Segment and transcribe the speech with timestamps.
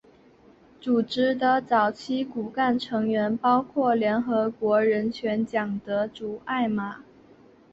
[0.79, 7.03] 组织的早期骨干成员包括联合国人权奖得主艾玛。